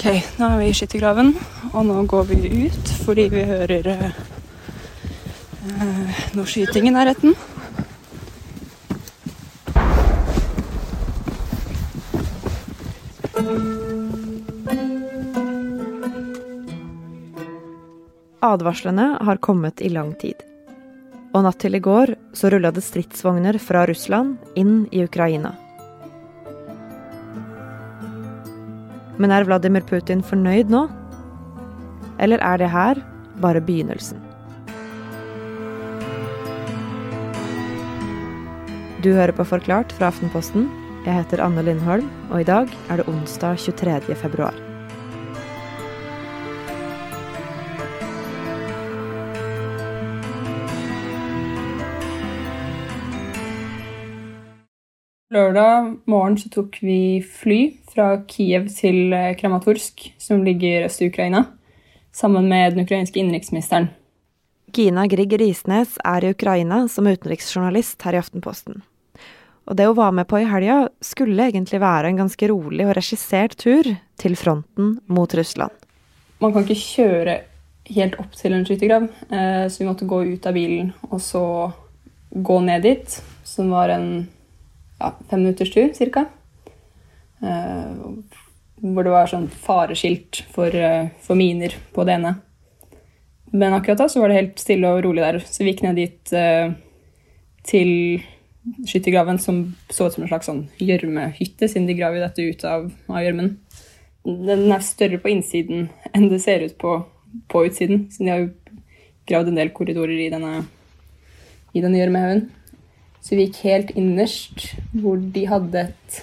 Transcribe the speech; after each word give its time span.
Ok, 0.00 0.04
nå 0.40 0.46
er 0.46 0.56
vi 0.56 0.68
i 0.70 0.72
skyttergraven, 0.72 1.34
og 1.74 1.84
nå 1.84 2.00
går 2.08 2.28
vi 2.30 2.38
ut 2.64 2.92
fordi 3.04 3.26
vi 3.28 3.42
hører 3.44 3.90
eh, 3.92 4.20
eh, 5.68 6.20
noe 6.32 6.48
skyting 6.48 6.88
i 6.88 6.94
nærheten. 6.96 7.36
Advarslene 18.40 19.18
har 19.20 19.36
kommet 19.44 19.84
i 19.84 19.92
lang 19.92 20.16
tid. 20.16 20.49
Og 21.30 21.44
natt 21.46 21.60
til 21.62 21.78
i 21.78 21.82
går 21.82 22.16
så 22.34 22.50
rulla 22.50 22.72
det 22.74 22.82
stridsvogner 22.82 23.58
fra 23.62 23.84
Russland 23.86 24.38
inn 24.58 24.88
i 24.90 25.04
Ukraina. 25.06 25.52
Men 29.20 29.34
er 29.36 29.44
Vladimir 29.46 29.84
Putin 29.86 30.24
fornøyd 30.26 30.72
nå? 30.72 30.86
Eller 32.20 32.42
er 32.42 32.58
det 32.58 32.70
her 32.72 33.02
bare 33.40 33.62
begynnelsen? 33.62 34.18
Du 39.04 39.12
hører 39.16 39.32
på 39.32 39.46
Forklart 39.48 39.94
fra 39.96 40.10
Aftenposten. 40.10 40.66
Jeg 41.06 41.16
heter 41.16 41.40
Anne 41.40 41.62
Lindholm, 41.64 42.10
og 42.28 42.42
i 42.42 42.48
dag 42.48 42.68
er 42.90 43.00
det 43.00 43.08
onsdag 43.08 43.56
23. 43.56 44.18
februar. 44.18 44.69
Lørdag 55.30 55.92
morgen 56.10 56.34
så 56.42 56.48
tok 56.50 56.80
vi 56.82 57.20
fly 57.22 57.58
fra 57.86 58.16
Kiev 58.26 58.64
til 58.74 59.12
eh, 59.14 59.36
Kramatorsk, 59.38 60.08
som 60.18 60.40
ligger 60.42 60.88
øst 60.88 61.04
i 61.04 61.06
Ukraina, 61.06 61.44
sammen 62.10 62.48
med 62.50 62.74
den 62.74 62.82
ukrainske 62.82 63.20
innenriksministeren. 63.20 63.86
Gina 64.74 65.04
Grieg 65.06 65.36
Risnes 65.38 65.92
er 66.02 66.26
i 66.26 66.32
Ukraina 66.34 66.80
som 66.90 67.06
utenriksjournalist 67.06 68.02
her 68.02 68.18
i 68.18 68.18
Aftenposten. 68.18 68.82
Og 69.70 69.78
det 69.78 69.86
hun 69.86 70.00
var 70.00 70.16
med 70.18 70.26
på 70.26 70.40
i 70.40 70.48
helga, 70.50 70.80
skulle 70.98 71.46
egentlig 71.46 71.78
være 71.78 72.10
en 72.10 72.18
ganske 72.24 72.50
rolig 72.50 72.88
og 72.88 72.96
regissert 72.98 73.54
tur 73.54 73.86
til 74.18 74.34
fronten 74.34 74.96
mot 75.06 75.38
Russland. 75.38 75.70
Man 76.42 76.56
kan 76.56 76.66
ikke 76.66 76.80
kjøre 76.82 77.38
helt 78.00 78.18
opp 78.18 78.34
til 78.34 78.58
en 78.58 78.66
skyttergrav, 78.66 79.06
eh, 79.30 79.62
så 79.70 79.84
vi 79.84 79.88
måtte 79.92 80.10
gå 80.10 80.24
ut 80.34 80.50
av 80.50 80.58
bilen 80.58 80.90
og 81.06 81.22
så 81.22 81.46
gå 82.34 82.60
ned 82.66 82.82
dit, 82.90 83.18
som 83.46 83.70
var 83.70 83.94
en 83.94 84.26
ja, 85.00 85.14
fem 85.30 85.42
minutters 85.42 85.72
tur 85.72 85.92
cirka. 85.96 86.26
Eh, 87.40 87.92
hvor 88.80 89.04
det 89.04 89.12
var 89.12 89.28
sånn 89.28 89.48
fareskilt 89.48 90.42
for, 90.52 90.68
eh, 90.68 91.10
for, 91.20 91.36
miner 91.36 91.74
på 91.94 92.04
det 92.04 92.16
ene. 92.18 92.34
Men 93.52 93.74
akkurat 93.74 93.98
da 93.98 94.08
så 94.08 94.20
var 94.20 94.28
det 94.28 94.38
helt 94.38 94.60
stille 94.62 94.88
og 94.88 95.04
rolig 95.04 95.24
der, 95.24 95.40
så 95.40 95.64
vi 95.64 95.72
gikk 95.72 95.82
ned 95.84 95.96
dit 95.98 96.32
eh, 96.32 96.72
til 97.66 98.22
skyttergraven 98.86 99.40
som 99.40 99.62
så 99.90 100.06
ut 100.06 100.14
som 100.14 100.24
en 100.24 100.30
slags 100.30 100.46
sånn 100.46 100.68
gjørmehytte, 100.78 101.68
siden 101.68 101.88
de 101.88 101.96
graver 101.98 102.22
dette 102.22 102.44
ut 102.44 102.64
av, 102.68 102.90
av 103.08 103.24
gjørmen. 103.24 103.56
Den 104.24 104.68
er 104.70 104.84
større 104.84 105.18
på 105.20 105.32
innsiden 105.32 105.88
enn 106.12 106.28
det 106.28 106.42
ser 106.44 106.62
ut 106.66 106.76
på, 106.78 106.98
på 107.48 107.64
utsiden, 107.66 108.06
siden 108.12 108.26
de 108.26 108.32
har 108.32 108.42
jo 108.44 108.50
gravd 109.30 109.52
en 109.52 109.60
del 109.60 109.72
korridorer 109.72 110.20
i 110.20 110.30
denne, 110.32 110.64
i 111.72 111.82
denne. 111.82 112.50
Så 113.20 113.36
vi 113.36 113.46
gikk 113.46 113.60
helt 113.66 113.92
innerst, 113.98 114.70
hvor 114.96 115.20
de 115.20 115.44
hadde 115.48 115.86
et 115.90 116.20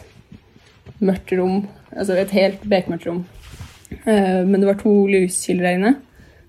mørkt 0.98 1.32
rom, 1.38 1.62
altså 1.94 2.18
et 2.18 2.34
helt 2.34 2.64
bekmørkt 2.66 3.06
rom. 3.08 3.24
Eh, 3.92 4.44
men 4.48 4.58
det 4.60 4.70
var 4.70 4.80
to 4.82 4.94
lyskilder 5.10 5.68
der 5.68 5.78
inne. 5.78 5.94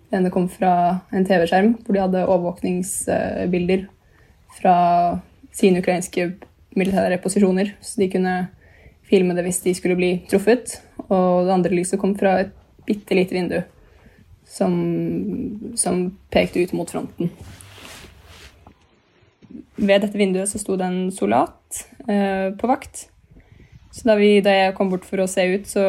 Den 0.09 0.23
ene 0.23 0.33
kom 0.33 0.49
fra 0.49 0.73
en 1.13 1.27
TV-skjerm, 1.29 1.75
hvor 1.85 1.95
de 1.95 2.01
hadde 2.01 2.25
overvåkningsbilder 2.25 3.85
fra 4.57 4.77
sine 5.53 5.83
ukrainske 5.83 6.31
militære 6.79 7.21
posisjoner, 7.21 7.75
så 7.85 8.01
de 8.01 8.11
kunne 8.13 8.37
filme 9.09 9.37
det 9.37 9.45
hvis 9.45 9.61
de 9.67 9.75
skulle 9.77 9.99
bli 9.99 10.13
truffet. 10.31 10.79
Og 11.09 11.45
det 11.45 11.55
andre 11.59 11.77
lyset 11.77 12.01
kom 12.01 12.17
fra 12.17 12.39
et 12.47 12.55
bitte 12.89 13.17
lite 13.17 13.37
vindu 13.37 13.61
som, 14.49 14.73
som 15.77 16.07
pekte 16.33 16.65
ut 16.65 16.73
mot 16.73 16.89
fronten 16.89 17.29
ved 19.79 20.03
dette 20.03 20.19
vinduet 20.19 20.51
så 20.51 20.61
sto 20.61 20.77
det 20.79 20.87
en 20.89 21.01
soldat 21.15 21.85
eh, 22.09 22.51
på 22.59 22.71
vakt. 22.71 23.07
Så 23.95 24.07
da, 24.09 24.19
vi, 24.19 24.39
da, 24.45 24.55
jeg 24.55 24.77
kom 24.77 24.91
bort 24.93 25.07
for 25.09 25.23
å 25.23 25.29
se 25.31 25.47
ut, 25.55 25.69
så 25.71 25.85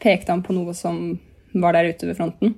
pekte 0.00 0.32
han 0.32 0.44
på 0.44 0.54
noe 0.56 0.74
som 0.76 1.18
var 1.52 1.74
der 1.76 1.90
ute 1.90 2.08
ved 2.08 2.18
fronten. 2.20 2.54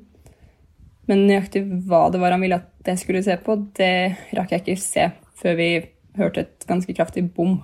Men 1.11 1.25
nøyaktig 1.27 1.65
hva 1.89 2.07
det 2.13 2.21
var 2.23 2.35
han 2.35 2.43
ville 2.45 2.61
at 2.61 2.93
jeg 2.93 3.03
skulle 3.03 3.25
se 3.25 3.37
på, 3.43 3.57
det 3.79 3.95
rakk 4.37 4.55
jeg 4.55 4.65
ikke 4.65 4.83
se 4.83 5.09
før 5.43 5.59
vi 5.59 5.71
hørte 6.19 6.45
et 6.45 6.67
ganske 6.69 6.95
kraftig 6.95 7.25
bom. 7.35 7.57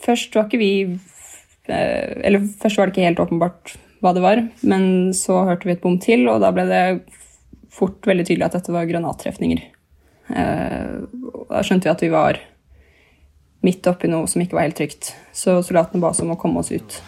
Først 0.00 0.34
var 0.34 0.48
ikke 0.48 0.62
vi 0.62 0.72
eh, 0.88 2.12
Eller 2.24 2.46
først 2.62 2.78
var 2.78 2.88
det 2.88 2.96
ikke 2.96 3.08
helt 3.10 3.22
åpenbart 3.26 3.74
hva 4.00 4.14
det 4.16 4.22
var, 4.24 4.40
men 4.64 5.12
så 5.12 5.42
hørte 5.44 5.68
vi 5.68 5.74
et 5.74 5.82
bom 5.82 5.98
til, 6.00 6.24
og 6.32 6.40
da 6.40 6.48
ble 6.56 6.64
det 6.70 6.84
fort 7.70 8.06
veldig 8.08 8.24
tydelig 8.24 8.46
at 8.46 8.56
dette 8.56 8.72
var 8.72 8.88
granattrefninger. 8.88 9.60
Eh, 10.30 10.96
da 11.50 11.62
skjønte 11.66 11.88
vi 11.88 11.92
at 11.92 12.02
vi 12.04 12.10
var 12.12 12.38
midt 13.66 13.86
oppi 13.90 14.08
noe 14.08 14.28
som 14.30 14.42
ikke 14.42 14.56
var 14.56 14.68
helt 14.68 14.78
trygt. 14.80 15.12
Så 15.36 15.60
soldatene 15.66 16.02
ba 16.02 16.12
oss 16.14 16.22
om 16.24 16.32
å 16.34 16.38
komme 16.40 16.62
oss 16.62 16.72
ut. 16.72 17.00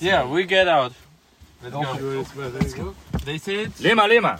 Yeah, 0.00 0.28
we 0.30 0.46
get 0.46 0.68
out. 0.68 0.92
Lima, 3.82 4.06
Lima. 4.06 4.38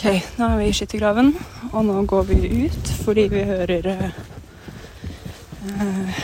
Ok, 0.00 0.04
nå 0.38 0.46
er 0.46 0.56
vi 0.56 0.68
i 0.70 0.72
skyttergraven, 0.72 1.34
og 1.74 1.82
nå 1.84 1.98
går 2.08 2.22
vi 2.30 2.64
ut 2.64 2.92
fordi 3.04 3.26
vi 3.28 3.42
hører 3.44 3.84
uh, 4.00 4.08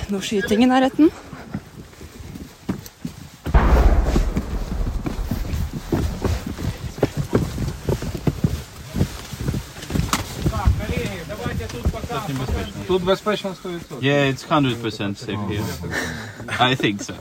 noe 0.09 0.23
skyting 0.25 0.65
i 0.65 0.71
nærheten. 0.71 1.13
Тут 12.88 13.04
безпечно 13.04 13.50
100%. 13.50 14.02
Yeah, 14.02 14.30
it's 14.30 14.44
100% 14.44 15.18
safe 15.18 15.40
here. 15.50 15.64
I 16.60 16.76
think 16.76 17.02
so. 17.02 17.14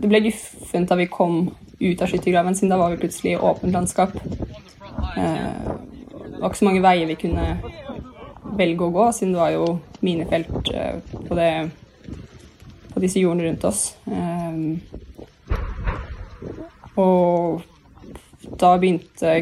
det 0.00 0.08
ble 0.10 0.20
guffent 0.20 0.88
da 0.90 0.96
vi 0.98 1.06
kom 1.10 1.50
ut 1.78 2.02
av 2.02 2.08
skyttergraven, 2.10 2.54
siden 2.56 2.72
da 2.72 2.78
var 2.80 2.90
vi 2.90 3.00
plutselig 3.00 3.32
i 3.32 3.36
åpent 3.38 3.72
landskap. 3.72 4.16
Eh, 5.16 5.56
det 6.26 6.40
var 6.40 6.50
ikke 6.50 6.60
så 6.60 6.68
mange 6.68 6.84
veier 6.84 7.06
vi 7.08 7.18
kunne 7.20 7.46
velge 8.56 8.86
å 8.86 8.94
gå, 8.94 9.12
siden 9.12 9.34
det 9.34 9.40
var 9.40 9.52
jo 9.54 9.66
minefelt 10.04 10.70
eh, 10.72 10.96
på, 11.28 11.34
det, 11.38 11.70
på 12.92 13.02
disse 13.04 13.20
jordene 13.22 13.48
rundt 13.48 13.64
oss. 13.68 13.80
Eh, 14.06 14.54
og 16.96 17.62
da 18.60 18.76
begynte 18.80 19.32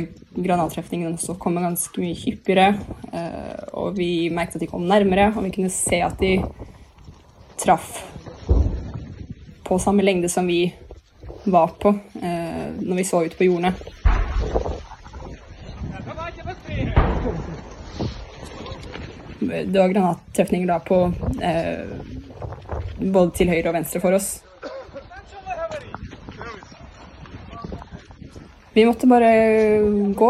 granattrefningene 0.44 1.18
også 1.18 1.36
kom 1.42 1.60
ganske 1.60 2.02
mye 2.02 2.18
hyppigere. 2.18 2.74
Eh, 3.14 3.64
og 3.78 3.98
vi 3.98 4.30
merket 4.34 4.60
at 4.60 4.66
de 4.66 4.72
kom 4.72 4.88
nærmere, 4.90 5.32
og 5.36 5.46
vi 5.46 5.54
kunne 5.56 5.72
se 5.74 6.02
at 6.06 6.20
de 6.22 6.38
traff 7.60 8.00
på 9.68 9.80
samme 9.80 10.04
lengde 10.06 10.30
som 10.32 10.48
vi 10.48 10.74
var 11.44 11.68
på 11.82 11.90
eh, 12.22 12.68
når 12.80 12.96
vi 12.96 13.04
så 13.04 13.24
ut 13.26 13.38
på 13.38 13.48
jordene. 13.50 13.74
Det 19.40 19.80
var 19.80 19.88
granattrefninger 19.88 20.68
da 20.68 20.80
på 20.84 21.00
eh, 21.42 21.86
både 23.00 23.32
til 23.38 23.50
høyre 23.52 23.72
og 23.72 23.78
venstre 23.80 24.02
for 24.04 24.18
oss. 24.18 24.40
Vi 28.80 28.86
måtte 28.86 29.08
bare 29.12 29.30
gå 30.16 30.28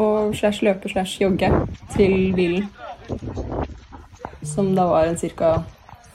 og 0.00 0.30
slash 0.32 0.64
løpe 0.64 0.88
slash 0.88 1.20
jogge 1.20 1.50
til 1.92 2.32
bilen. 2.32 2.70
Som 4.40 4.70
da 4.72 4.86
var 4.88 5.10
en 5.10 5.18
ca. 5.20 5.50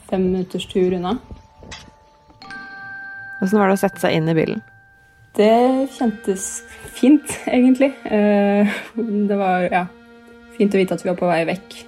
fem 0.10 0.24
minutters 0.32 0.66
tur 0.66 0.96
unna. 0.98 1.20
Åssen 3.44 3.62
var 3.62 3.70
det 3.70 3.78
å 3.78 3.84
sette 3.84 4.02
seg 4.02 4.18
inn 4.18 4.34
i 4.34 4.38
bilen? 4.40 4.66
Det 5.38 5.54
kjentes 5.94 6.50
fint, 6.98 7.38
egentlig. 7.46 7.94
Eh, 8.18 8.82
det 9.30 9.38
var 9.38 9.70
ja, 9.70 9.86
fint 10.58 10.74
å 10.74 10.82
vite 10.82 10.98
at 10.98 11.06
vi 11.06 11.14
var 11.14 11.22
på 11.22 11.30
vei 11.30 11.44
vekk. 11.54 11.82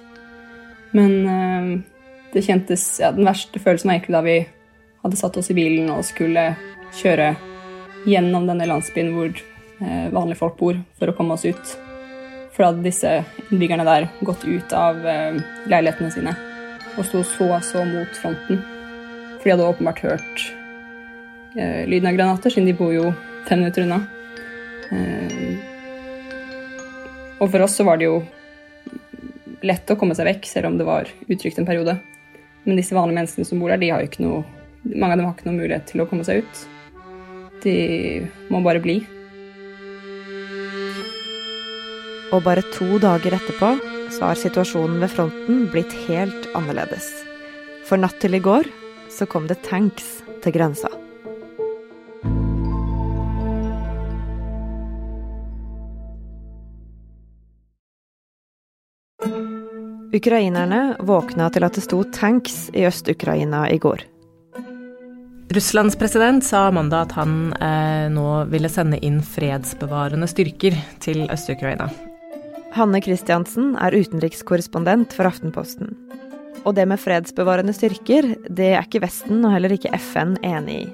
Men 0.94 1.20
eh, 1.26 1.70
det 2.36 2.46
kjentes 2.46 3.00
ja, 3.02 3.10
Den 3.10 3.26
verste 3.26 3.58
følelsen 3.58 3.90
var 3.90 3.98
egentlig 3.98 4.20
da 4.20 4.26
vi 4.30 4.40
hadde 5.02 5.24
satt 5.26 5.42
oss 5.42 5.50
i 5.50 5.58
bilen 5.58 5.90
og 5.90 6.06
skulle 6.06 6.52
kjøre 7.02 7.32
gjennom 8.06 8.46
denne 8.46 8.70
landsbyen 8.70 9.16
hvor 9.16 9.48
vanlige 9.82 10.38
folk 10.38 10.58
bor, 10.60 10.76
for 10.98 11.10
å 11.10 11.16
komme 11.16 11.34
oss 11.34 11.46
ut. 11.48 11.74
For 12.52 12.62
da 12.62 12.70
hadde 12.70 12.84
disse 12.84 13.12
innbyggerne 13.48 13.84
der 13.88 14.08
gått 14.20 14.44
ut 14.44 14.72
av 14.76 14.98
eh, 15.08 15.38
leilighetene 15.72 16.12
sine 16.12 16.34
og 16.92 17.06
sto 17.08 17.22
så 17.24 17.56
så 17.64 17.84
mot 17.88 18.18
fronten. 18.20 18.60
For 19.38 19.46
de 19.46 19.54
hadde 19.54 19.68
åpenbart 19.70 20.02
hørt 20.04 20.42
eh, 21.56 21.88
lyden 21.88 22.10
av 22.10 22.18
granater, 22.18 22.52
siden 22.52 22.68
de 22.68 22.76
bor 22.76 22.92
jo 22.92 23.12
fem 23.48 23.62
minutter 23.62 23.86
unna. 23.86 24.02
Eh, 24.92 25.54
og 27.40 27.48
for 27.48 27.64
oss 27.64 27.78
så 27.80 27.88
var 27.88 27.98
det 27.98 28.10
jo 28.10 28.20
lett 29.64 29.90
å 29.90 29.96
komme 29.96 30.14
seg 30.18 30.28
vekk, 30.28 30.50
selv 30.50 30.68
om 30.68 30.76
det 30.76 30.86
var 30.86 31.08
utrygt 31.26 31.58
en 31.58 31.68
periode. 31.68 31.96
Men 32.66 32.78
disse 32.78 32.94
vanlige 32.94 33.22
menneskene 33.22 33.48
som 33.48 33.62
bor 33.62 33.72
der, 33.72 33.80
de 33.80 33.90
har 33.94 34.04
jo 34.04 34.10
ikke 34.10 34.26
noe, 34.26 34.44
mange 34.92 35.14
av 35.14 35.18
dem 35.22 35.26
har 35.30 35.34
ikke 35.38 35.48
noe 35.48 35.58
mulighet 35.62 35.88
til 35.88 36.04
å 36.04 36.08
komme 36.10 36.28
seg 36.28 36.44
ut. 36.44 36.62
De 37.64 37.74
må 38.52 38.60
bare 38.62 38.82
bli. 38.84 39.00
Og 42.32 42.40
bare 42.46 42.64
to 42.72 42.96
dager 43.02 43.36
etterpå 43.36 43.74
så 44.12 44.30
har 44.30 44.40
situasjonen 44.40 45.00
ved 45.02 45.12
fronten 45.12 45.66
blitt 45.72 45.92
helt 46.06 46.48
annerledes. 46.56 47.06
For 47.88 48.00
natt 48.00 48.18
til 48.22 48.38
i 48.38 48.42
går 48.42 48.68
så 49.12 49.28
kom 49.28 49.48
det 49.50 49.60
tanks 49.66 50.22
til 50.44 50.54
grensa. 50.56 50.88
Ukrainerne 60.12 60.96
våkna 61.00 61.48
til 61.52 61.64
at 61.64 61.76
det 61.76 61.84
sto 61.86 62.02
tanks 62.12 62.66
i 62.76 62.84
Øst-Ukraina 62.84 63.64
i 63.72 63.78
går. 63.80 64.04
Russlands 65.52 65.96
president 65.96 66.44
sa 66.44 66.70
mandag 66.70 67.08
at 67.08 67.12
han 67.16 67.32
eh, 67.56 68.06
nå 68.12 68.44
ville 68.52 68.68
sende 68.72 69.00
inn 69.04 69.20
fredsbevarende 69.24 70.28
styrker 70.28 70.76
til 71.00 71.26
Øst-Ukraina. 71.32 71.88
Hanne 72.72 73.02
Christiansen 73.04 73.74
er 73.76 73.92
utenrikskorrespondent 73.92 75.12
for 75.12 75.28
Aftenposten. 75.28 75.90
Og 76.64 76.72
det 76.78 76.86
med 76.88 77.00
fredsbevarende 77.02 77.74
styrker, 77.76 78.30
det 78.48 78.70
er 78.72 78.86
ikke 78.86 79.02
Vesten 79.04 79.42
og 79.44 79.52
heller 79.52 79.74
ikke 79.74 79.92
FN 80.00 80.38
enig 80.46 80.76
i. 80.86 80.90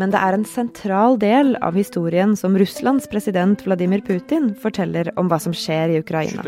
Men 0.00 0.12
det 0.12 0.20
er 0.20 0.36
en 0.36 0.44
sentral 0.48 1.18
del 1.20 1.54
av 1.64 1.76
historien 1.76 2.34
som 2.36 2.56
Russlands 2.60 3.08
president 3.12 3.60
Vladimir 3.64 4.02
Putin 4.04 4.50
forteller 4.60 5.08
om 5.20 5.28
hva 5.32 5.38
som 5.40 5.56
skjer 5.56 5.92
i 5.92 6.00
Ukraina. 6.00 6.44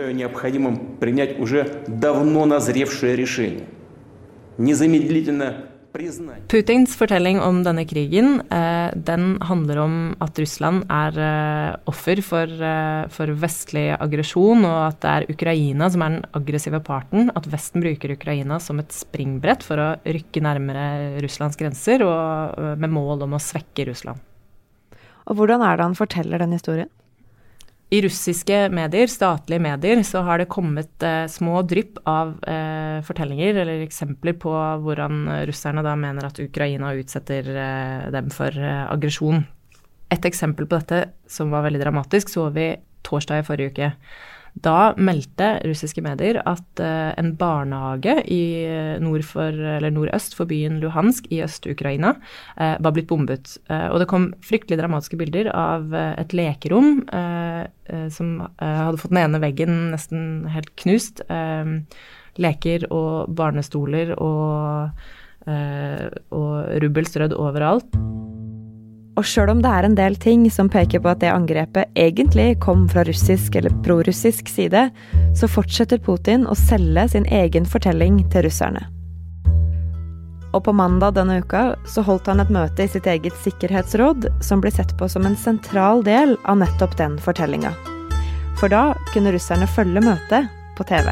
Putins 6.51 6.97
fortelling 6.99 7.39
om 7.39 7.61
denne 7.63 7.85
krigen 7.87 8.41
eh, 8.51 8.91
den 8.99 9.37
handler 9.47 9.79
om 9.85 9.95
at 10.25 10.41
Russland 10.43 10.83
er 10.91 11.19
eh, 11.23 11.77
offer 11.87 12.19
for, 12.27 12.51
eh, 12.51 13.05
for, 13.15 13.31
vestlig 13.39 13.85
aggresjon, 13.95 14.67
og 14.67 14.79
at 14.89 14.99
det 15.05 15.13
er 15.13 15.29
Ukraina 15.37 15.87
som 15.95 16.03
er 16.03 16.17
den 16.17 16.27
aggressive 16.35 16.81
parten. 16.83 17.31
At 17.39 17.47
Vesten 17.53 17.85
bruker 17.85 18.17
Ukraina 18.17 18.59
som 18.59 18.83
et 18.83 18.91
springbrett 18.91 19.63
for 19.63 19.79
å 19.79 19.89
rykke 20.03 20.43
nærmere 20.43 21.23
Russlands 21.23 21.61
grenser, 21.61 22.03
og 22.03 22.59
med 22.81 22.91
mål 22.91 23.29
om 23.29 23.39
å 23.39 23.43
svekke 23.43 23.87
Russland. 23.93 24.19
Og 25.31 25.39
Hvordan 25.39 25.63
er 25.63 25.79
det 25.79 25.87
han 25.93 25.99
forteller 25.99 26.43
den 26.43 26.59
historien? 26.59 26.91
I 27.95 28.01
russiske 28.03 28.57
medier, 28.75 29.11
statlige 29.13 29.63
medier, 29.63 30.01
så 30.07 30.25
har 30.27 30.41
det 30.41 30.51
kommet 30.51 31.05
eh, 31.05 31.27
små 31.31 31.61
drypp 31.69 32.01
av 32.11 32.33
eh, 32.51 32.99
fortellinger 33.07 33.61
eller 33.63 33.85
eksempler 33.85 34.35
på 34.41 34.55
hvordan 34.83 35.29
russerne 35.47 35.85
da 35.85 35.93
mener 35.99 36.27
at 36.27 36.41
Ukraina 36.43 36.95
utsetter 36.99 37.51
eh, 37.55 38.07
dem 38.15 38.33
for 38.35 38.57
eh, 38.59 38.87
aggresjon. 38.89 39.45
Et 40.15 40.27
eksempel 40.27 40.67
på 40.67 40.81
dette 40.81 41.05
som 41.31 41.55
var 41.55 41.67
veldig 41.69 41.83
dramatisk, 41.85 42.33
så 42.33 42.49
vi 42.55 42.73
torsdag 43.07 43.43
i 43.43 43.47
forrige 43.47 43.75
uke. 43.75 43.93
Da 44.63 44.95
meldte 44.95 45.57
russiske 45.67 46.03
medier 46.05 46.39
at 46.47 46.83
uh, 46.83 47.11
en 47.19 47.33
barnehage 47.39 48.15
i 48.31 48.43
eh, 48.63 49.01
nord 49.03 49.25
for, 49.27 49.51
nordøst 49.91 50.37
for 50.39 50.47
byen 50.51 50.79
Luhansk 50.83 51.27
i 51.35 51.41
Øst-Ukraina 51.43 52.15
uh, 52.15 52.77
var 52.79 52.95
blitt 52.95 53.09
bombet. 53.11 53.57
Og 53.69 53.99
det 54.01 54.09
kom 54.11 54.29
fryktelig 54.47 54.79
dramatiske 54.79 55.19
bilder 55.19 55.51
av 55.55 55.93
et 55.95 56.33
lekerom 56.37 57.03
som 58.13 58.31
hadde 58.59 59.01
fått 59.01 59.13
den 59.13 59.23
ene 59.25 59.41
veggen 59.43 59.77
nesten 59.93 60.45
helt 60.53 60.71
knust. 60.81 61.23
leker 62.39 62.87
og 62.91 63.31
barnestoler 63.37 64.15
og, 64.19 65.05
og 65.47 66.55
rubbel 66.83 67.11
strødd 67.11 67.37
overalt. 67.39 67.95
Og 69.15 69.27
sjøl 69.29 69.53
om 69.53 69.61
det 69.63 69.71
er 69.71 69.87
en 69.87 69.95
del 69.95 70.17
ting 70.19 70.49
som 70.51 70.69
peker 70.71 71.03
på 71.03 71.13
at 71.13 71.21
det 71.23 71.31
angrepet 71.31 71.91
egentlig 71.99 72.57
kom 72.65 72.89
fra 72.91 73.05
russisk 73.07 73.55
eller 73.55 73.75
prorussisk 73.87 74.51
side, 74.51 74.89
så 75.39 75.51
fortsetter 75.51 76.03
Putin 76.03 76.49
å 76.51 76.57
selge 76.59 77.07
sin 77.13 77.29
egen 77.31 77.69
fortelling 77.69 78.25
til 78.35 78.49
russerne. 78.49 78.83
Og 80.55 80.63
på 80.67 80.75
mandag 80.75 81.17
denne 81.17 81.41
uka 81.43 81.75
så 81.91 82.03
holdt 82.07 82.31
han 82.31 82.43
et 82.43 82.51
møte 82.55 82.87
i 82.87 82.91
sitt 82.91 83.07
eget 83.11 83.35
sikkerhetsråd 83.43 84.29
som 84.43 84.63
blir 84.63 84.75
sett 84.75 84.95
på 84.99 85.09
som 85.11 85.27
en 85.27 85.39
sentral 85.39 86.03
del 86.07 86.37
av 86.45 86.59
nettopp 86.63 86.95
den 86.99 87.19
fortellinga. 87.23 87.75
For 88.59 88.71
da 88.71 88.93
kunne 89.11 89.35
russerne 89.35 89.71
følge 89.71 90.03
møtet 90.03 90.51
på 90.79 90.87
TV. 90.87 91.11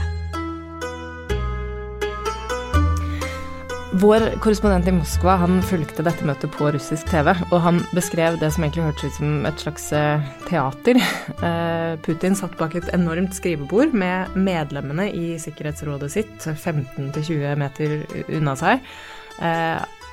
Vår 3.93 4.23
korrespondent 4.41 4.87
i 4.89 4.93
Moskva 4.97 5.35
han 5.43 5.59
fulgte 5.69 6.01
dette 6.07 6.25
møtet 6.25 6.49
på 6.55 6.71
russisk 6.73 7.11
TV, 7.13 7.29
og 7.53 7.59
han 7.61 7.81
beskrev 7.93 8.39
det 8.41 8.49
som 8.55 8.65
egentlig 8.65 8.87
hørtes 8.87 9.11
ut 9.13 9.19
som 9.19 9.45
et 9.45 9.65
slags 9.65 9.91
eh, 9.97 10.31
teater. 10.49 11.01
Eh, 11.43 11.99
Putin 12.05 12.37
satt 12.39 12.55
bak 12.57 12.77
et 12.79 12.87
enormt 12.95 13.35
skrivebord 13.35 13.93
med 13.99 14.37
medlemmene 14.39 15.09
i 15.11 15.35
sikkerhetsrådet 15.43 16.09
sitt 16.13 16.45
15-20 16.47 17.59
meter 17.59 17.97
unna 18.31 18.55
seg. 18.57 18.85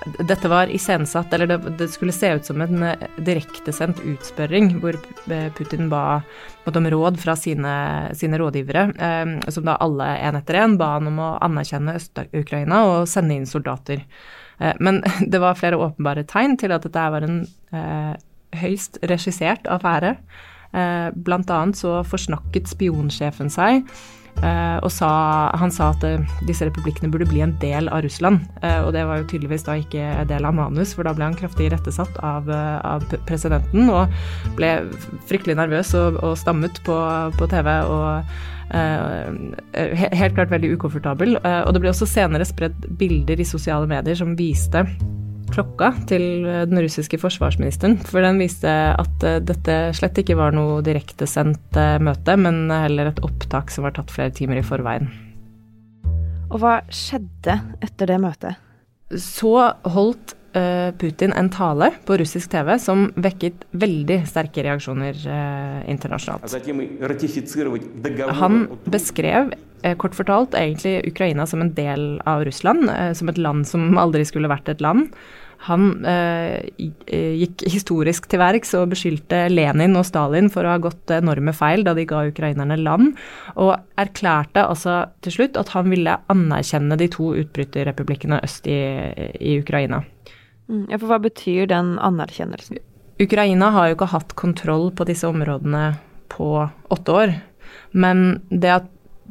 Eh, 0.05 0.25
dette 0.25 0.51
var 0.51 0.71
iscenesatt, 0.73 1.33
eller 1.33 1.47
det, 1.47 1.57
det, 1.79 1.87
skulle 1.93 2.15
se 2.15 2.33
ut 2.35 2.45
som 2.45 2.61
en 2.61 2.83
eh, 2.83 3.05
direktesendt 3.17 4.01
utspørring 4.05 4.75
hvor 4.79 4.97
Putin 5.57 5.89
ba 5.91 6.21
om 6.69 6.85
råd 6.85 7.17
fra 7.17 7.33
sine, 7.35 7.71
sine 8.13 8.37
rådgivere, 8.37 8.83
eh, 8.97 9.49
som 9.49 9.65
da 9.65 9.79
alle 9.81 10.11
en 10.17 10.37
etter 10.37 10.61
en 10.61 10.77
ba 10.77 10.95
han 10.97 11.09
om 11.09 11.23
å 11.23 11.31
anerkjenne 11.45 11.97
Øst-Ukraina 11.97 12.83
og 12.91 13.09
sende 13.09 13.39
inn 13.39 13.49
soldater. 13.49 14.05
Eh, 14.59 14.73
men 14.79 15.03
det 15.31 15.39
var 15.39 15.57
flere 15.59 15.79
åpenbare 15.79 16.25
tegn 16.29 16.57
til 16.59 16.75
at 16.75 16.85
dette 16.85 17.09
var 17.15 17.25
en 17.25 17.41
eh, 17.73 18.13
høyst 18.59 19.01
regissert 19.09 19.67
affære. 19.71 20.15
Eh, 20.69 21.09
blant 21.15 21.49
annet 21.49 21.79
så 21.79 21.99
forsnakket 22.05 22.69
spionsjefen 22.69 23.49
seg 23.49 23.81
og 24.83 24.91
sa, 24.93 25.09
han 25.59 25.71
sa 25.73 25.89
at 25.93 26.03
uh, 26.07 26.37
disse 26.47 26.65
republikkene 26.67 27.11
burde 27.11 27.27
bli 27.29 27.41
en 27.43 27.55
del 27.61 27.89
av 27.91 28.03
Russland. 28.05 28.45
Uh, 28.63 28.85
og 28.85 28.93
det 28.95 29.03
var 29.07 29.21
jo 29.21 29.27
tydeligvis 29.31 29.65
da 29.67 29.75
ikke 29.79 30.11
del 30.29 30.47
av 30.47 30.55
manus, 30.55 30.93
for 30.95 31.07
da 31.07 31.13
ble 31.17 31.27
han 31.27 31.37
kraftig 31.39 31.69
irettesatt 31.69 32.21
av, 32.25 32.49
av, 32.49 33.03
presidenten 33.27 33.89
og 33.91 34.13
ble 34.57 34.71
fryktelig 35.29 35.57
nervøs 35.59 35.93
og, 35.99 36.21
og 36.23 36.37
stammet 36.39 36.81
på, 36.87 36.95
på 37.37 37.51
TV. 37.51 37.69
og 37.89 38.39
helt 38.69 40.35
klart 40.37 40.51
veldig 40.53 40.75
ukomfortabel. 40.75 41.39
og 41.41 41.71
det 41.73 41.79
ble 41.81 41.89
også 41.89 42.05
senere 42.05 42.45
spredd 42.45 42.83
bilder 42.99 43.41
i 43.41 43.47
sosiale 43.47 43.89
medier 43.89 44.13
som 44.19 44.35
viste 44.37 44.83
klokka 45.53 45.91
til 46.09 46.45
eh, 46.47 46.65
den 46.69 46.81
russiske 46.83 47.19
forsvarsministeren. 47.21 47.97
For 48.07 48.23
den 48.25 48.39
viste 48.41 48.69
at 48.69 49.25
eh, 49.27 49.39
dette 49.43 49.77
slett 49.97 50.21
ikke 50.21 50.37
var 50.39 50.55
noe 50.55 50.79
direktesendt 50.85 51.79
eh, 51.79 51.97
møte, 52.03 52.37
men 52.39 52.67
heller 52.71 53.11
et 53.11 53.21
opptak 53.25 53.73
som 53.73 53.87
var 53.87 53.97
tatt 53.97 54.13
flere 54.13 54.33
timer 54.35 54.61
i 54.61 54.65
forveien. 54.65 55.09
Og 56.49 56.61
hva 56.63 56.79
skjedde 56.93 57.59
etter 57.85 58.09
det 58.09 58.19
møtet? 58.23 58.57
Så 59.17 59.53
holdt 59.89 60.35
Putin 60.99 61.33
en 61.37 61.49
tale 61.53 61.91
på 62.07 62.17
russisk 62.19 62.49
TV 62.51 62.71
som 62.81 63.09
vekket 63.21 63.67
veldig 63.77 64.21
sterke 64.29 64.63
reaksjoner 64.65 65.19
internasjonalt. 65.89 66.47
Han 68.39 68.63
beskrev 68.89 69.53
kort 70.01 70.17
fortalt 70.17 70.57
egentlig 70.57 70.95
Ukraina 71.11 71.45
som 71.47 71.61
en 71.63 71.73
del 71.77 72.07
av 72.27 72.43
Russland, 72.47 72.89
som 73.15 73.29
et 73.29 73.37
land 73.39 73.67
som 73.69 73.93
aldri 74.01 74.25
skulle 74.27 74.51
vært 74.51 74.73
et 74.73 74.81
land. 74.83 75.13
Han 75.67 76.05
eh, 76.07 76.69
gikk 76.79 77.65
historisk 77.67 78.29
til 78.31 78.39
verks 78.39 78.71
og 78.79 78.93
beskyldte 78.93 79.41
Lenin 79.51 79.97
og 79.99 80.05
Stalin 80.07 80.47
for 80.53 80.63
å 80.63 80.71
ha 80.71 80.79
gått 80.79 81.11
enorme 81.11 81.51
feil 81.55 81.83
da 81.83 81.93
de 81.97 82.05
ga 82.07 82.23
ukrainerne 82.29 82.77
land, 82.79 83.17
og 83.59 83.73
erklærte 83.99 84.63
altså 84.63 85.01
til 85.25 85.35
slutt 85.35 85.59
at 85.59 85.73
han 85.75 85.91
ville 85.91 86.15
anerkjenne 86.31 86.95
de 86.99 87.09
to 87.11 87.33
utbryterrepublikkene 87.41 88.39
øst 88.45 88.71
i, 88.71 88.79
i 89.35 89.57
Ukraina. 89.59 90.05
Mm, 90.69 90.85
ja, 90.91 90.99
for 90.99 91.09
hva 91.09 91.19
betyr 91.23 91.67
den 91.71 91.97
anerkjennelsen? 92.05 92.79
Ukraina 93.19 93.73
har 93.75 93.89
jo 93.89 93.97
ikke 93.97 94.13
hatt 94.13 94.35
kontroll 94.39 94.91
på 94.95 95.07
disse 95.09 95.27
områdene 95.27 95.97
på 96.31 96.53
åtte 96.93 97.15
år. 97.15 97.35
Men 97.91 98.39
det 98.49 98.71
at 98.77 98.87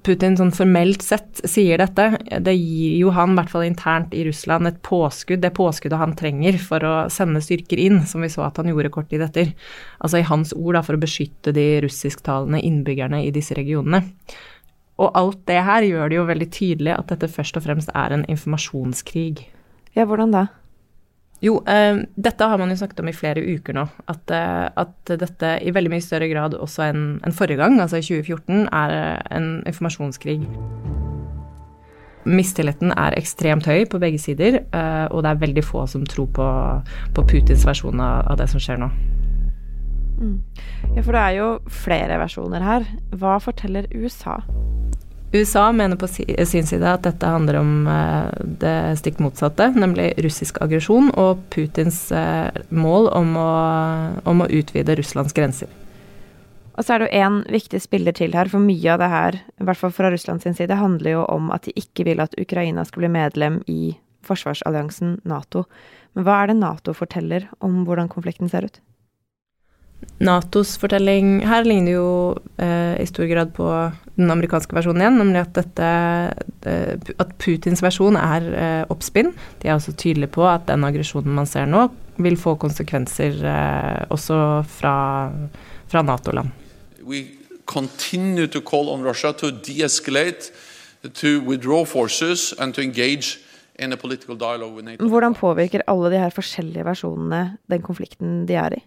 Putin 0.07 0.37
sånn 0.39 0.53
formelt 0.55 1.03
sett 1.03 1.41
sier 1.49 1.81
dette, 1.81 2.05
det 2.45 2.55
gir 2.55 2.99
jo 3.01 3.13
han, 3.17 3.33
i 3.33 3.41
hvert 3.41 3.51
fall 3.51 3.65
internt 3.67 4.13
i 4.15 4.23
Russland, 4.29 4.69
et 4.69 4.79
påskudd, 4.87 5.41
det 5.43 5.51
påskuddet 5.57 5.99
han 5.99 6.15
trenger 6.19 6.59
for 6.63 6.85
å 6.87 6.93
sende 7.13 7.43
styrker 7.43 7.81
inn, 7.83 8.01
som 8.07 8.23
vi 8.23 8.31
så 8.33 8.45
at 8.47 8.61
han 8.61 8.71
gjorde 8.71 8.93
kort 8.95 9.11
tid 9.11 9.25
etter. 9.27 9.51
Altså 9.99 10.21
i 10.21 10.29
hans 10.29 10.55
ord, 10.55 10.77
da, 10.79 10.85
for 10.87 10.99
å 10.99 11.03
beskytte 11.03 11.55
de 11.57 11.67
russisktalende 11.85 12.63
innbyggerne 12.63 13.25
i 13.27 13.35
disse 13.35 13.59
regionene. 13.59 14.05
Og 14.99 15.19
alt 15.19 15.43
det 15.51 15.61
her 15.67 15.87
gjør 15.87 16.11
det 16.11 16.19
jo 16.19 16.29
veldig 16.31 16.51
tydelig 16.55 16.95
at 16.95 17.11
dette 17.13 17.31
først 17.31 17.59
og 17.59 17.67
fremst 17.67 17.93
er 17.95 18.15
en 18.15 18.27
informasjonskrig. 18.31 19.45
Ja, 19.99 20.07
hvordan 20.07 20.35
da? 20.35 20.47
Jo, 21.41 21.61
eh, 21.67 21.97
dette 22.17 22.45
har 22.45 22.59
man 22.59 22.71
jo 22.71 22.77
snakket 22.77 23.01
om 23.01 23.09
i 23.09 23.15
flere 23.15 23.43
uker 23.43 23.77
nå. 23.77 23.85
At, 24.11 24.31
eh, 24.31 24.67
at 24.75 25.13
dette 25.21 25.53
i 25.63 25.71
veldig 25.75 25.93
mye 25.93 26.03
større 26.03 26.29
grad 26.31 26.57
også 26.59 26.89
enn 26.89 27.05
en 27.25 27.35
forrige 27.35 27.61
gang, 27.61 27.79
altså 27.81 28.01
i 28.01 28.07
2014, 28.07 28.67
er 28.73 29.23
en 29.31 29.63
informasjonskrig. 29.67 30.41
Mistilliten 32.29 32.91
er 32.93 33.15
ekstremt 33.17 33.69
høy 33.71 33.87
på 33.89 34.01
begge 34.03 34.19
sider, 34.19 34.65
eh, 34.67 35.07
og 35.11 35.23
det 35.23 35.31
er 35.31 35.45
veldig 35.47 35.65
få 35.65 35.87
som 35.87 36.05
tror 36.07 36.27
på, 36.35 36.49
på 37.15 37.27
Putins 37.31 37.65
versjon 37.67 38.01
av, 38.01 38.27
av, 38.33 38.37
det 38.41 38.49
som 38.51 38.61
skjer 38.61 38.83
nå. 38.83 38.91
Mm. 40.19 40.41
Ja, 40.97 41.03
for 41.05 41.15
det 41.15 41.23
er 41.23 41.37
jo 41.39 41.49
flere 41.71 42.19
versjoner 42.19 42.67
her. 42.67 42.89
Hva 43.15 43.39
forteller 43.39 43.87
USA? 43.95 44.41
USA 45.33 45.73
mener 45.73 45.97
på 45.97 46.09
sin 46.09 46.67
side 46.67 46.89
at 46.89 47.05
dette 47.05 47.29
handler 47.29 47.59
om 47.61 47.73
eh, 47.93 48.31
det 48.63 48.77
stikk 49.01 49.19
motsatte, 49.21 49.67
nemlig 49.77 50.15
russisk 50.25 50.57
aggresjon 50.65 51.11
og 51.21 51.43
Putins 51.53 52.07
eh, 52.17 52.49
mål 52.73 53.11
om 53.13 53.37
å, 53.37 53.51
om 54.25 54.41
å 54.41 54.49
utvide 54.49 54.97
Russlands 54.97 55.37
grenser. 55.37 55.69
Og 56.79 56.87
så 56.87 56.95
er 56.95 57.03
det 57.03 57.11
jo 57.11 57.21
én 57.27 57.39
viktig 57.53 57.83
spiller 57.83 58.17
til 58.17 58.33
her, 58.39 58.49
for 58.49 58.63
mye 58.63 58.95
av 58.95 59.03
det 59.03 59.11
her, 59.13 59.41
i 59.59 59.69
hvert 59.69 59.81
fall 59.81 59.93
fra 59.93 60.13
Russlands 60.15 60.47
side, 60.47 60.81
handler 60.81 61.19
jo 61.19 61.25
om 61.29 61.53
at 61.53 61.69
de 61.69 61.77
ikke 61.77 62.07
vil 62.09 62.23
at 62.25 62.37
Ukraina 62.41 62.87
skal 62.89 63.05
bli 63.05 63.13
medlem 63.19 63.61
i 63.69 63.97
forsvarsalliansen 64.25 65.19
Nato. 65.29 65.67
Men 66.15 66.25
hva 66.25 66.41
er 66.41 66.53
det 66.53 66.61
Nato 66.63 66.95
forteller 66.97 67.51
om 67.61 67.83
hvordan 67.85 68.09
konflikten 68.09 68.49
ser 68.49 68.71
ut? 68.71 68.81
Natos 70.23 70.77
fortelling 70.79 71.41
her 71.47 71.67
ligner 71.67 71.97
jo 71.97 72.11
eh, 72.63 72.95
i 73.03 73.07
stor 73.11 73.27
grad 73.31 73.53
på 73.57 73.67
den 74.19 74.33
amerikanske 74.35 74.75
versjonen 74.77 75.05
igjen, 75.05 75.19
nemlig 75.21 75.43
at, 75.45 75.55
dette, 75.57 75.89
eh, 76.67 77.15
at 77.23 77.33
Putins 77.39 77.83
versjon 77.85 78.19
er 78.19 78.49
eh, 78.51 78.85
oppspinn. 78.91 79.33
De 79.63 79.71
er 79.71 79.77
også 79.77 79.95
tydelige 79.95 80.33
på 80.35 80.47
at 80.49 80.67
den 80.69 80.87
aggresjonen 80.89 81.37
man 81.39 81.49
ser 81.49 81.69
nå, 81.71 81.87
vil 82.19 82.39
få 82.41 82.57
konsekvenser 82.61 83.39
eh, 83.47 84.05
også 84.15 84.39
fra, 84.79 84.95
fra 85.89 86.05
Nato-land. 86.05 86.51
Continue 87.69 88.49
to 88.49 88.63
call 88.65 88.89
on 88.89 89.05
Russia 89.05 89.33
to 89.33 89.51
de-escalate, 89.51 90.51
to 91.15 91.39
withdraw 91.45 91.85
forces 91.85 92.55
and 92.59 92.75
to 92.75 92.83
engage 92.83 93.39
hvordan 93.79 95.35
påvirker 95.39 95.85
alle 95.87 96.11
de 96.11 96.19
her 96.19 96.35
forskjellige 96.35 96.83
versjonene 96.85 97.59
den 97.71 97.83
konflikten 97.83 98.41
de 98.49 98.57
er 98.59 98.75
i? 98.75 98.81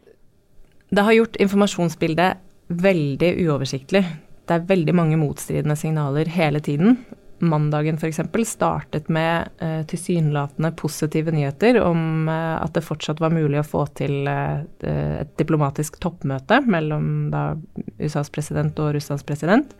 Det 0.91 1.05
har 1.07 1.15
gjort 1.15 1.39
informasjonsbildet 1.39 2.41
veldig 2.67 3.31
uoversiktlig. 3.45 4.03
Det 4.51 4.57
er 4.59 4.67
veldig 4.67 4.93
mange 4.97 5.15
motstridende 5.15 5.77
signaler 5.79 6.27
hele 6.27 6.59
tiden. 6.59 6.97
Mandagen 7.41 7.95
f.eks. 7.95 8.19
startet 8.45 9.07
med 9.09 9.47
eh, 9.63 9.79
tilsynelatende 9.87 10.73
positive 10.77 11.31
nyheter 11.31 11.79
om 11.81 12.27
eh, 12.29 12.57
at 12.59 12.75
det 12.75 12.83
fortsatt 12.83 13.21
var 13.23 13.31
mulig 13.31 13.61
å 13.61 13.65
få 13.65 13.85
til 13.95 14.27
eh, 14.27 14.59
et 15.23 15.31
diplomatisk 15.39 16.01
toppmøte 16.03 16.59
mellom 16.67 17.31
da, 17.31 17.45
USAs 17.97 18.29
president 18.35 18.77
og 18.83 18.91
Russlands 18.97 19.23
president. 19.23 19.71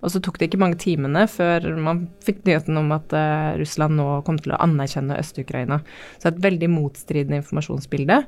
Og 0.00 0.14
så 0.14 0.22
tok 0.22 0.38
det 0.38 0.48
ikke 0.48 0.62
mange 0.62 0.78
timene 0.80 1.26
før 1.28 1.66
man 1.74 2.06
fikk 2.24 2.44
nyheten 2.46 2.78
om 2.80 2.94
at 2.96 3.12
eh, 3.18 3.50
Russland 3.60 3.98
nå 3.98 4.08
kom 4.28 4.38
til 4.38 4.54
å 4.54 4.62
anerkjenne 4.62 5.18
Øst-Ukraina. 5.18 5.82
Så 6.22 6.30
et 6.30 6.44
veldig 6.46 6.70
motstridende 6.72 7.42
informasjonsbilde. 7.42 8.22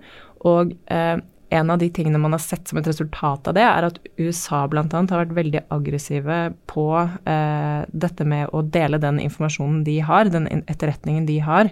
Og 0.50 0.74
eh, 0.90 1.16
en 1.52 1.70
av 1.70 1.78
de 1.78 1.88
tingene 1.92 2.18
man 2.18 2.32
har 2.32 2.40
sett 2.42 2.68
som 2.68 2.78
et 2.80 2.86
resultat 2.88 3.48
av 3.50 3.56
det, 3.56 3.64
er 3.64 3.86
at 3.88 3.98
USA 4.20 4.62
bl.a. 4.70 4.84
har 4.88 5.20
vært 5.22 5.34
veldig 5.36 5.62
aggressive 5.74 6.38
på 6.70 6.86
eh, 6.98 7.82
dette 7.92 8.26
med 8.28 8.52
å 8.56 8.62
dele 8.64 9.00
den 9.02 9.20
informasjonen 9.22 9.82
de 9.86 9.98
har, 10.06 10.30
den 10.32 10.48
etterretningen 10.62 11.28
de 11.28 11.38
har, 11.44 11.70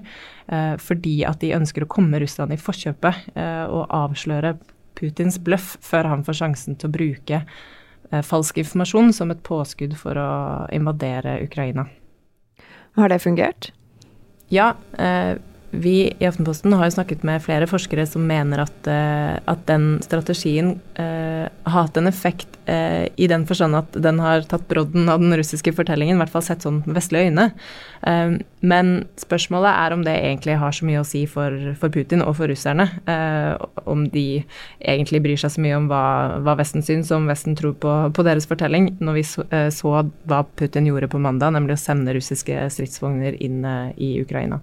eh, 0.52 0.75
fordi 0.80 1.20
at 1.28 1.40
de 1.44 1.54
ønsker 1.56 1.87
å 1.87 1.90
komme 1.90 2.20
Russland 2.20 2.52
i 2.54 2.60
forkjøpet 2.60 3.32
eh, 3.34 3.66
og 3.66 3.88
avsløre 3.88 4.58
Putins 5.00 5.40
bløff 5.40 5.76
før 5.84 6.10
han 6.12 6.25
får 6.26 6.40
sjansen 6.42 6.76
til 6.76 6.90
å 6.90 6.94
bruke 6.94 7.42
eh, 7.42 8.22
falsk 8.26 8.60
informasjon 8.60 9.14
som 9.16 9.32
et 9.32 9.44
påskudd 9.46 9.96
for 9.99 10.20
å 10.20 10.30
invadere 10.76 11.38
Ukraina. 11.46 11.88
Har 12.99 13.08
det 13.08 13.22
fungert? 13.22 13.70
Ja. 14.50 14.75
Eh, 14.99 15.38
vi 15.70 16.12
i 16.18 16.26
Aftenposten 16.26 16.72
har 16.72 16.88
jo 16.88 16.96
snakket 16.96 17.22
med 17.26 17.42
flere 17.44 17.66
forskere 17.70 18.02
som 18.08 18.24
mener 18.26 18.64
at, 18.64 18.78
uh, 18.90 19.38
at 19.50 19.60
den 19.68 20.00
strategien 20.02 20.74
uh, 20.98 21.46
har 21.46 21.84
hatt 21.86 22.00
en 22.00 22.10
effekt 22.10 22.58
uh, 22.66 23.06
i 23.14 23.28
den 23.30 23.44
forstand 23.46 23.78
at 23.78 23.94
den 23.94 24.18
har 24.22 24.42
tatt 24.50 24.66
brodden 24.70 25.06
av 25.12 25.22
den 25.22 25.36
russiske 25.38 25.72
fortellingen, 25.76 26.18
i 26.18 26.22
hvert 26.24 26.32
fall 26.32 26.44
sett 26.44 26.66
sånn 26.66 26.82
med 26.86 26.98
vestlige 26.98 27.30
øyne. 27.30 27.50
men 28.60 28.90
spørsmålet 29.20 29.76
er 29.76 29.92
om 29.92 30.02
det 30.04 30.14
egentlig 30.16 30.54
har 30.56 30.72
så 30.72 30.86
mye 30.88 31.02
å 31.02 31.06
si 31.06 31.26
for, 31.28 31.52
for 31.76 31.92
Putin 31.92 32.22
og 32.24 32.32
for 32.38 32.48
russerne. 32.48 32.86
om 33.84 34.06
de 34.08 34.42
egentlig 34.80 35.20
bryr 35.20 35.36
seg 35.36 35.52
så 35.52 35.60
mye 35.60 35.76
om 35.76 35.88
hva, 35.90 36.40
hva 36.40 36.56
Vesten 36.56 36.82
syns, 36.82 37.12
om 37.12 37.28
Vesten 37.28 37.58
tror 37.58 37.76
på, 37.76 37.92
på 38.16 38.24
deres 38.24 38.48
fortelling, 38.48 38.94
når 39.00 39.18
vi 39.18 39.26
så, 39.28 39.44
så, 39.68 39.94
hva 40.24 40.42
Putin 40.56 40.88
gjorde 40.88 41.12
på 41.12 41.20
mandag, 41.20 41.52
nemlig 41.52 41.76
å 41.76 41.84
sende 41.84 42.16
russiske 42.16 42.70
stridsvogner 42.72 43.36
inn 43.36 43.60
i 44.00 44.14
Ukraina. 44.22 44.62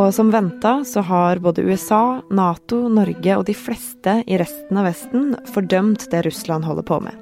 Og 0.00 0.14
som 0.14 0.30
venta 0.32 0.80
så 0.86 1.02
har 1.04 1.42
både 1.42 1.62
USA, 1.66 2.20
Nato, 2.30 2.88
Norge 2.88 3.36
og 3.36 3.44
de 3.48 3.54
fleste 3.54 4.20
i 4.26 4.38
resten 4.40 4.78
av 4.80 4.86
Vesten 4.88 5.34
fordømt 5.52 6.06
det 6.12 6.22
Russland 6.26 6.64
holder 6.64 6.86
på 6.86 7.00
med. 7.04 7.14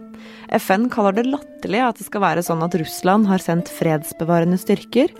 FN 0.56 0.86
kaller 0.92 1.16
det 1.16 1.26
latterlig 1.28 1.82
at 1.84 1.98
det 2.00 2.06
skal 2.06 2.24
være 2.24 2.44
sånn 2.46 2.62
at 2.64 2.76
Russland 2.80 3.28
har 3.28 3.42
sendt 3.42 3.72
fredsbevarende 3.72 4.60
styrker, 4.60 5.12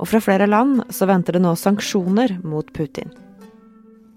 og 0.00 0.10
fra 0.10 0.22
flere 0.22 0.48
land 0.50 0.82
så 0.94 1.06
venter 1.10 1.36
det 1.36 1.44
nå 1.44 1.54
sanksjoner 1.58 2.38
mot 2.42 2.72
Putin. 2.74 3.12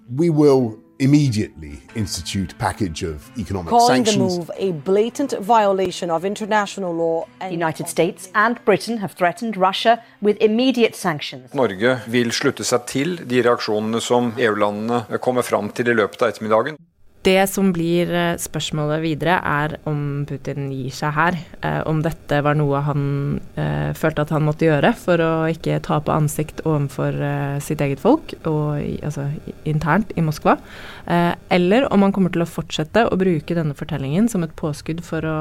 We 0.10 0.30
will 0.30 0.87
immediately 1.00 1.80
institute 1.96 2.56
package 2.58 3.04
of 3.04 3.30
economic 3.38 3.70
Calling 3.70 4.06
sanctions. 4.06 4.34
the 4.34 4.40
move 4.40 4.52
a 4.58 4.72
blatant 4.72 5.34
violation 5.40 6.10
of 6.10 6.26
international 6.26 6.94
law. 6.94 7.26
The 7.40 7.52
United 7.52 7.88
States 7.88 8.30
and 8.34 8.60
Britain 8.66 8.98
have 8.98 9.14
threatened 9.14 9.58
Russia 9.58 10.04
with 10.22 10.38
immediate 10.42 10.96
sanctions. 10.96 11.54
Norge 11.54 12.00
vil 12.08 12.32
slutte 12.32 12.64
seg 12.64 12.86
til 12.88 13.18
de 13.30 13.42
reaksjonene 13.46 14.02
som 14.02 14.34
EU-landene 14.38 15.20
kommer 15.22 15.42
fram 15.42 15.70
til 15.70 15.90
i 15.90 15.98
løpet 15.98 16.22
av 16.22 16.34
ettermiddagen. 16.34 16.78
Det 17.28 17.42
som 17.52 17.74
blir 17.76 18.08
eh, 18.16 18.38
spørsmålet 18.40 19.02
videre, 19.04 19.36
er 19.44 19.74
om 19.90 20.24
Putin 20.30 20.70
gir 20.72 20.94
seg 20.96 21.12
her. 21.12 21.36
Eh, 21.60 21.82
om 21.90 22.00
dette 22.06 22.40
var 22.46 22.56
noe 22.56 22.80
han 22.86 23.02
eh, 23.60 23.92
følte 23.98 24.24
at 24.24 24.32
han 24.32 24.46
måtte 24.48 24.70
gjøre 24.70 24.94
for 24.96 25.20
å 25.20 25.32
ikke 25.52 25.82
tape 25.84 26.14
ansikt 26.14 26.64
overfor 26.64 27.18
eh, 27.20 27.58
sitt 27.64 27.84
eget 27.84 28.00
folk, 28.00 28.32
og 28.48 28.80
altså 29.04 29.28
internt 29.68 30.16
i 30.16 30.24
Moskva. 30.24 30.56
Eh, 31.04 31.34
eller 31.58 31.90
om 31.92 32.08
han 32.08 32.16
kommer 32.16 32.32
til 32.32 32.46
å 32.46 32.50
fortsette 32.50 33.10
å 33.10 33.20
bruke 33.20 33.58
denne 33.60 33.76
fortellingen 33.76 34.32
som 34.32 34.48
et 34.48 34.56
påskudd 34.56 35.04
for 35.04 35.28
å 35.28 35.40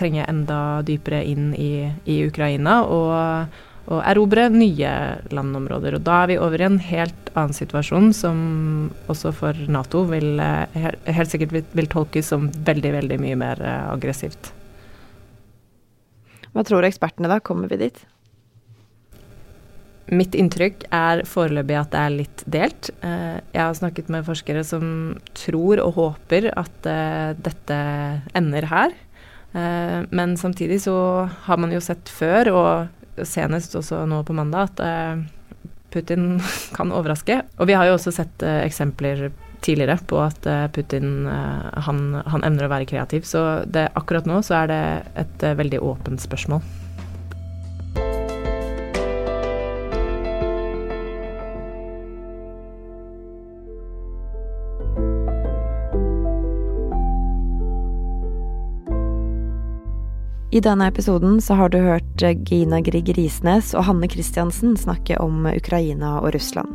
trenge 0.00 0.24
enda 0.30 0.80
dypere 0.88 1.20
inn 1.28 1.52
i, 1.58 1.90
i 2.08 2.22
Ukraina 2.24 2.80
og 2.88 3.60
og 3.88 4.02
erobre 4.04 4.48
nye 4.52 4.90
landområder. 5.32 5.96
Og 5.96 6.04
da 6.04 6.22
er 6.22 6.32
vi 6.32 6.38
over 6.40 6.60
i 6.60 6.66
en 6.66 6.78
helt 6.82 7.30
annen 7.32 7.56
situasjon 7.56 8.12
som 8.16 8.38
også 9.08 9.32
for 9.36 9.56
Nato 9.70 10.04
vil, 10.10 10.36
eh, 10.40 10.92
helt 11.06 11.32
sikkert 11.32 11.72
vil 11.72 11.88
tolkes 11.88 12.28
som 12.28 12.50
veldig, 12.52 12.92
veldig 12.98 13.18
mye 13.22 13.38
mer 13.40 13.62
eh, 13.62 13.88
aggressivt. 13.88 14.52
Hva 16.52 16.64
tror 16.66 16.84
ekspertene 16.84 17.30
da? 17.30 17.40
Kommer 17.40 17.68
vi 17.72 17.80
dit? 17.80 18.04
Mitt 20.08 20.36
inntrykk 20.36 20.86
er 20.92 21.24
foreløpig 21.28 21.76
at 21.76 21.90
det 21.92 22.02
er 22.02 22.16
litt 22.16 22.44
delt. 22.44 22.92
Eh, 23.00 23.40
jeg 23.54 23.62
har 23.62 23.76
snakket 23.76 24.12
med 24.12 24.28
forskere 24.28 24.64
som 24.68 25.16
tror 25.32 25.80
og 25.80 25.96
håper 25.96 26.52
at 26.52 26.92
dette 27.40 27.82
ender 28.36 28.68
her. 28.68 28.92
Men 30.12 30.34
samtidig 30.36 30.82
så 30.84 30.94
har 31.46 31.56
man 31.56 31.72
jo 31.72 31.80
sett 31.80 32.10
før, 32.12 32.50
og 32.52 32.97
senest 33.26 33.76
også 33.78 34.04
nå 34.08 34.22
på 34.26 34.36
mandag, 34.36 34.70
at 34.72 34.82
eh, 34.84 35.68
Putin 35.94 36.38
kan 36.76 36.94
overraske. 36.94 37.42
Og 37.58 37.70
vi 37.70 37.76
har 37.78 37.88
jo 37.88 37.96
også 37.98 38.14
sett 38.14 38.44
eh, 38.46 38.62
eksempler 38.66 39.28
tidligere 39.64 39.98
på 40.06 40.20
at 40.22 40.46
eh, 40.46 40.66
Putin 40.74 41.26
han, 41.26 42.02
han, 42.22 42.44
evner 42.46 42.68
å 42.68 42.72
være 42.72 42.88
kreativ. 42.90 43.26
Så 43.26 43.44
det, 43.66 43.88
akkurat 43.98 44.28
nå 44.28 44.42
så 44.46 44.62
er 44.62 44.70
det 44.70 44.82
et 45.24 45.48
veldig 45.58 45.82
åpent 45.82 46.22
spørsmål. 46.22 46.62
I 60.58 60.60
denne 60.60 60.88
episoden 60.90 61.36
så 61.40 61.54
har 61.54 61.70
du 61.70 61.76
hørt 61.78 62.22
Gina 62.48 62.80
Grieg 62.82 63.12
Risnes 63.14 63.68
og 63.78 63.84
Hanne 63.86 64.08
Christiansen 64.10 64.72
snakke 64.80 65.14
om 65.22 65.46
Ukraina 65.46 66.16
og 66.18 66.32
Russland. 66.34 66.72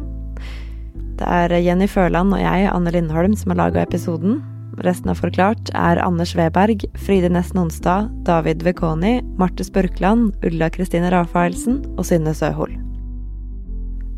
Det 1.19 1.27
er 1.27 1.51
Jenny 1.59 1.89
Førland 1.91 2.31
og 2.31 2.39
jeg, 2.39 2.69
Anne 2.71 2.93
Lindholm, 2.95 3.35
som 3.35 3.51
har 3.51 3.59
laga 3.59 3.83
episoden. 3.83 4.39
Resten 4.87 5.11
av 5.11 5.19
Forklart 5.19 5.73
er 5.75 5.99
Anders 5.99 6.31
Weberg, 6.39 6.87
Fride 6.95 7.33
Nesten 7.33 7.59
Onsdag, 7.65 8.07
David 8.23 8.63
Vekoni, 8.63 9.17
Marte 9.41 9.67
Spørkland, 9.67 10.31
Ulla 10.47 10.71
Kristine 10.71 11.11
Rafaelsen 11.11 11.83
og 11.97 12.07
Synne 12.07 12.31
Søhol. 12.31 12.71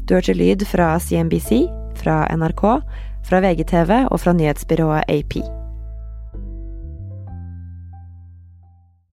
Du 0.05 0.13
hørte 0.19 0.37
lyd 0.37 0.61
fra 0.69 0.93
CNBC, 1.01 1.65
fra 1.97 2.21
NRK, 2.37 2.65
fra 3.25 3.41
VGTV 3.41 4.03
og 4.11 4.19
fra 4.21 4.37
nyhetsbyrået 4.37 5.09
AP. 5.09 5.39